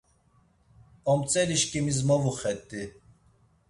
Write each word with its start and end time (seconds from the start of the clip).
Omtzelişǩimis 1.11 1.99
movuxet̆i. 2.07 2.83